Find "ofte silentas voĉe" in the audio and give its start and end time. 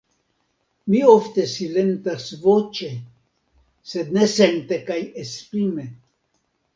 1.09-2.89